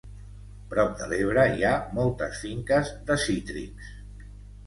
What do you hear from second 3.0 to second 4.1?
de cítrics.